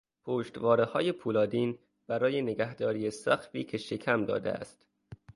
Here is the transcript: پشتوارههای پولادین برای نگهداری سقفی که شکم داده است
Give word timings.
پشتوارههای 0.23 1.11
پولادین 1.11 1.77
برای 2.07 2.41
نگهداری 2.41 3.11
سقفی 3.11 3.63
که 3.63 3.77
شکم 3.77 4.25
داده 4.25 4.51
است 4.51 4.85